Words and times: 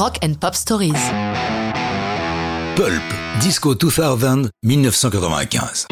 Rock 0.00 0.16
and 0.24 0.32
Pop 0.40 0.54
Stories. 0.54 0.94
Pulp, 2.74 3.02
Disco 3.38 3.74
2000, 3.74 4.48
1995. 4.62 5.88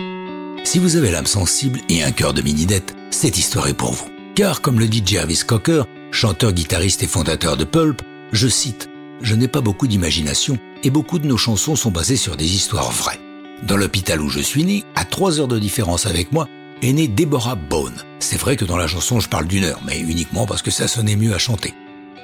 Si 0.65 0.79
vous 0.79 0.97
avez 0.97 1.11
l'âme 1.11 1.27
sensible 1.27 1.81
et 1.91 2.03
un 2.03 2.11
cœur 2.11 2.33
de 2.33 2.41
mini-dette, 2.41 2.97
cette 3.11 3.37
histoire 3.37 3.69
est 3.69 3.75
pour 3.75 3.93
vous. 3.93 4.09
Car, 4.35 4.63
comme 4.63 4.81
le 4.81 4.89
dit 4.89 5.03
Jarvis 5.05 5.43
Cocker, 5.47 5.83
chanteur, 6.11 6.53
guitariste 6.53 7.03
et 7.03 7.07
fondateur 7.07 7.59
de 7.59 7.65
Pulp, 7.65 8.01
je 8.33 8.49
cite, 8.49 8.89
Je 9.21 9.35
n'ai 9.35 9.47
pas 9.47 9.61
beaucoup 9.61 9.87
d'imagination 9.87 10.57
et 10.83 10.89
beaucoup 10.89 11.19
de 11.19 11.27
nos 11.27 11.37
chansons 11.37 11.77
sont 11.77 11.91
basées 11.91 12.17
sur 12.17 12.35
des 12.35 12.55
histoires 12.55 12.91
vraies. 12.91 13.21
Dans 13.65 13.77
l'hôpital 13.77 14.23
où 14.23 14.31
je 14.31 14.41
suis 14.41 14.65
né, 14.65 14.85
à 14.95 15.05
trois 15.05 15.39
heures 15.39 15.49
de 15.49 15.59
différence 15.59 16.07
avec 16.07 16.33
moi, 16.33 16.49
est 16.81 16.95
née 16.95 17.09
Deborah 17.09 17.57
Bone. 17.57 18.03
C'est 18.21 18.41
vrai 18.41 18.57
que 18.57 18.65
dans 18.65 18.79
la 18.79 18.87
chanson 18.87 19.21
je 19.21 19.29
parle 19.29 19.49
d'une 19.49 19.65
heure, 19.65 19.83
mais 19.85 20.01
uniquement 20.01 20.47
parce 20.47 20.63
que 20.63 20.71
ça 20.71 20.89
sonnait 20.89 21.17
mieux 21.17 21.35
à 21.35 21.39
chanter. 21.39 21.75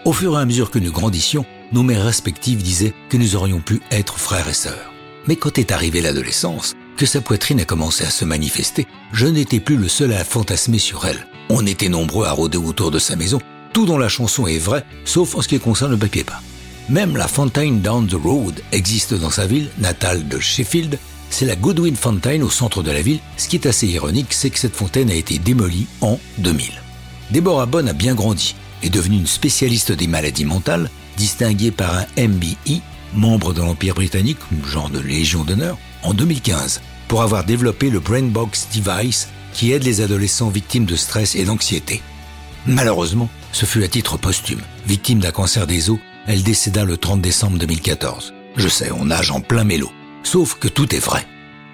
Au 0.06 0.12
fur 0.12 0.34
et 0.38 0.40
à 0.40 0.44
mesure 0.44 0.70
que 0.70 0.78
nous 0.78 0.92
grandissions, 0.92 1.46
nos 1.74 1.82
mères 1.82 2.04
respectives 2.04 2.62
disaient 2.62 2.94
que 3.08 3.16
nous 3.16 3.34
aurions 3.34 3.58
pu 3.58 3.82
être 3.90 4.18
frères 4.18 4.48
et 4.48 4.54
sœurs. 4.54 4.92
Mais 5.26 5.34
quand 5.34 5.58
est 5.58 5.72
arrivée 5.72 6.00
l'adolescence, 6.00 6.74
que 6.96 7.04
sa 7.04 7.20
poitrine 7.20 7.60
a 7.60 7.64
commencé 7.64 8.04
à 8.04 8.10
se 8.10 8.24
manifester, 8.24 8.86
je 9.12 9.26
n'étais 9.26 9.58
plus 9.58 9.76
le 9.76 9.88
seul 9.88 10.12
à 10.12 10.22
fantasmer 10.22 10.78
sur 10.78 11.04
elle. 11.04 11.26
On 11.50 11.66
était 11.66 11.88
nombreux 11.88 12.26
à 12.26 12.30
rôder 12.30 12.58
autour 12.58 12.92
de 12.92 13.00
sa 13.00 13.16
maison, 13.16 13.40
tout 13.72 13.86
dans 13.86 13.98
la 13.98 14.08
chanson 14.08 14.46
est 14.46 14.58
vrai, 14.58 14.84
sauf 15.04 15.34
en 15.34 15.42
ce 15.42 15.48
qui 15.48 15.58
concerne 15.58 15.90
le 15.90 15.98
papier 15.98 16.22
peint. 16.22 16.38
Même 16.88 17.16
la 17.16 17.26
Fontaine 17.26 17.80
Down 17.80 18.06
the 18.06 18.14
Road 18.14 18.60
existe 18.70 19.14
dans 19.14 19.30
sa 19.30 19.46
ville 19.46 19.68
natale 19.78 20.28
de 20.28 20.38
Sheffield. 20.38 20.96
C'est 21.28 21.46
la 21.46 21.56
Goodwin 21.56 21.96
Fountain 21.96 22.42
au 22.42 22.50
centre 22.50 22.84
de 22.84 22.92
la 22.92 23.02
ville. 23.02 23.18
Ce 23.36 23.48
qui 23.48 23.56
est 23.56 23.66
assez 23.66 23.88
ironique, 23.88 24.32
c'est 24.32 24.50
que 24.50 24.60
cette 24.60 24.76
fontaine 24.76 25.10
a 25.10 25.14
été 25.14 25.40
démolie 25.40 25.88
en 26.02 26.20
2000. 26.38 26.70
Deborah 27.32 27.66
Bonne 27.66 27.88
a 27.88 27.94
bien 27.94 28.14
grandi, 28.14 28.54
est 28.84 28.90
devenue 28.90 29.16
une 29.16 29.26
spécialiste 29.26 29.90
des 29.90 30.06
maladies 30.06 30.44
mentales, 30.44 30.88
distinguée 31.16 31.70
par 31.70 31.94
un 31.96 32.28
MBE, 32.28 32.80
membre 33.14 33.52
de 33.52 33.60
l'Empire 33.60 33.94
britannique, 33.94 34.38
genre 34.66 34.90
de 34.90 35.00
Légion 35.00 35.44
d'honneur, 35.44 35.78
en 36.02 36.14
2015, 36.14 36.80
pour 37.08 37.22
avoir 37.22 37.44
développé 37.44 37.90
le 37.90 38.00
Brainbox 38.00 38.68
Device 38.74 39.28
qui 39.52 39.72
aide 39.72 39.84
les 39.84 40.00
adolescents 40.00 40.48
victimes 40.48 40.84
de 40.84 40.96
stress 40.96 41.34
et 41.36 41.44
d'anxiété. 41.44 42.02
Malheureusement, 42.66 43.28
ce 43.52 43.66
fut 43.66 43.84
à 43.84 43.88
titre 43.88 44.16
posthume. 44.16 44.62
Victime 44.86 45.20
d'un 45.20 45.30
cancer 45.30 45.66
des 45.66 45.90
os, 45.90 45.98
elle 46.26 46.42
décéda 46.42 46.84
le 46.84 46.96
30 46.96 47.20
décembre 47.20 47.58
2014. 47.58 48.34
Je 48.56 48.68
sais, 48.68 48.90
on 48.90 49.06
nage 49.06 49.30
en 49.30 49.40
plein 49.40 49.64
mélo. 49.64 49.90
Sauf 50.22 50.54
que 50.54 50.68
tout 50.68 50.94
est 50.94 51.04
vrai. 51.04 51.26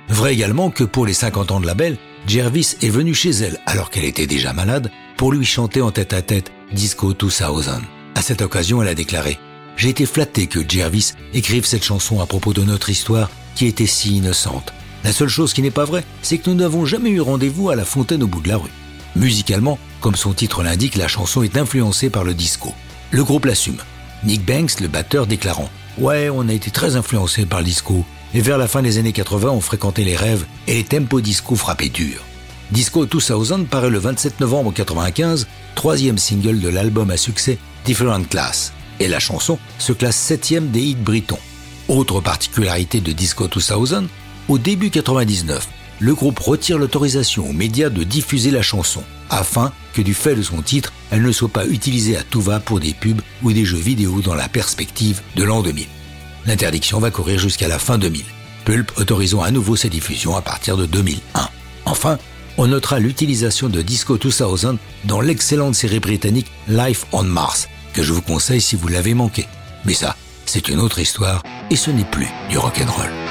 Vrai 0.08 0.34
également 0.34 0.70
que 0.70 0.84
pour 0.84 1.06
les 1.06 1.14
50 1.14 1.52
ans 1.52 1.60
de 1.60 1.66
la 1.66 1.74
belle, 1.74 1.96
Jervis 2.26 2.76
est 2.82 2.90
venu 2.90 3.14
chez 3.14 3.30
elle 3.30 3.60
alors 3.66 3.90
qu'elle 3.90 4.04
était 4.04 4.26
déjà 4.26 4.52
malade 4.52 4.90
pour 5.16 5.32
lui 5.32 5.46
chanter 5.46 5.80
en 5.80 5.90
tête 5.90 6.12
à 6.12 6.22
tête 6.22 6.50
Disco 6.72 7.12
2000. 7.12 7.99
À 8.20 8.22
cette 8.22 8.42
occasion, 8.42 8.82
elle 8.82 8.88
a 8.88 8.94
déclaré 8.94 9.38
J'ai 9.78 9.88
été 9.88 10.04
flatté 10.04 10.46
que 10.46 10.60
Jervis 10.68 11.14
écrive 11.32 11.64
cette 11.64 11.82
chanson 11.82 12.20
à 12.20 12.26
propos 12.26 12.52
de 12.52 12.62
notre 12.62 12.90
histoire 12.90 13.30
qui 13.54 13.64
était 13.64 13.86
si 13.86 14.18
innocente. 14.18 14.74
La 15.04 15.12
seule 15.12 15.30
chose 15.30 15.54
qui 15.54 15.62
n'est 15.62 15.70
pas 15.70 15.86
vraie, 15.86 16.04
c'est 16.20 16.36
que 16.36 16.50
nous 16.50 16.56
n'avons 16.56 16.84
jamais 16.84 17.08
eu 17.08 17.22
rendez-vous 17.22 17.70
à 17.70 17.76
la 17.76 17.86
fontaine 17.86 18.22
au 18.22 18.26
bout 18.26 18.42
de 18.42 18.50
la 18.50 18.58
rue. 18.58 18.68
Musicalement, 19.16 19.78
comme 20.02 20.16
son 20.16 20.34
titre 20.34 20.62
l'indique, 20.62 20.96
la 20.96 21.08
chanson 21.08 21.42
est 21.42 21.56
influencée 21.56 22.10
par 22.10 22.24
le 22.24 22.34
disco. 22.34 22.74
Le 23.10 23.24
groupe 23.24 23.46
l'assume. 23.46 23.78
Nick 24.22 24.44
Banks, 24.44 24.80
le 24.80 24.88
batteur, 24.88 25.26
déclarant 25.26 25.70
Ouais, 25.96 26.28
on 26.28 26.46
a 26.46 26.52
été 26.52 26.70
très 26.70 26.96
influencé 26.96 27.46
par 27.46 27.60
le 27.60 27.64
disco, 27.64 28.04
et 28.34 28.42
vers 28.42 28.58
la 28.58 28.68
fin 28.68 28.82
des 28.82 28.98
années 28.98 29.14
80, 29.14 29.48
on 29.48 29.62
fréquentait 29.62 30.04
les 30.04 30.16
rêves 30.16 30.44
et 30.66 30.74
les 30.74 30.84
tempos 30.84 31.22
disco 31.22 31.56
frappaient 31.56 31.88
dur. 31.88 32.22
Disco 32.70 33.06
2000 33.06 33.64
paraît 33.64 33.88
le 33.88 33.98
27 33.98 34.40
novembre 34.40 34.74
95, 34.74 35.46
troisième 35.74 36.18
single 36.18 36.60
de 36.60 36.68
l'album 36.68 37.10
à 37.10 37.16
succès 37.16 37.56
Different 37.84 38.24
Class, 38.28 38.72
et 38.98 39.08
la 39.08 39.18
chanson 39.18 39.58
se 39.78 39.92
classe 39.92 40.16
septième 40.16 40.70
des 40.70 40.80
hits 40.82 40.94
britons. 40.94 41.38
Autre 41.88 42.20
particularité 42.20 43.00
de 43.00 43.12
Disco 43.12 43.48
2000, 43.48 44.08
au 44.48 44.58
début 44.58 44.90
99, 44.90 45.68
le 46.00 46.14
groupe 46.14 46.38
retire 46.38 46.78
l'autorisation 46.78 47.48
aux 47.48 47.52
médias 47.52 47.90
de 47.90 48.04
diffuser 48.04 48.50
la 48.50 48.62
chanson, 48.62 49.02
afin 49.28 49.72
que 49.92 50.02
du 50.02 50.14
fait 50.14 50.34
de 50.34 50.42
son 50.42 50.62
titre, 50.62 50.92
elle 51.10 51.22
ne 51.22 51.32
soit 51.32 51.48
pas 51.48 51.66
utilisée 51.66 52.16
à 52.16 52.22
tout 52.22 52.40
va 52.40 52.60
pour 52.60 52.80
des 52.80 52.94
pubs 52.94 53.20
ou 53.42 53.52
des 53.52 53.64
jeux 53.64 53.78
vidéo 53.78 54.20
dans 54.20 54.34
la 54.34 54.48
perspective 54.48 55.20
de 55.36 55.44
l'an 55.44 55.62
2000. 55.62 55.86
L'interdiction 56.46 57.00
va 57.00 57.10
courir 57.10 57.38
jusqu'à 57.38 57.68
la 57.68 57.78
fin 57.78 57.98
2000, 57.98 58.24
Pulp 58.64 58.92
autorisant 58.98 59.42
à 59.42 59.50
nouveau 59.50 59.76
sa 59.76 59.88
diffusion 59.88 60.36
à 60.36 60.42
partir 60.42 60.76
de 60.76 60.86
2001. 60.86 61.48
Enfin, 61.86 62.18
on 62.56 62.66
notera 62.66 62.98
l'utilisation 62.98 63.68
de 63.68 63.82
Disco 63.82 64.16
2000 64.16 64.76
dans 65.04 65.20
l'excellente 65.20 65.74
série 65.74 66.00
britannique 66.00 66.50
Life 66.68 67.06
on 67.12 67.24
Mars, 67.24 67.68
que 67.92 68.02
je 68.02 68.12
vous 68.12 68.22
conseille 68.22 68.60
si 68.60 68.76
vous 68.76 68.88
l'avez 68.88 69.14
manqué. 69.14 69.46
Mais 69.84 69.94
ça, 69.94 70.16
c'est 70.46 70.68
une 70.68 70.80
autre 70.80 70.98
histoire 70.98 71.42
et 71.70 71.76
ce 71.76 71.90
n'est 71.90 72.04
plus 72.04 72.28
du 72.48 72.58
rock'n'roll. 72.58 73.29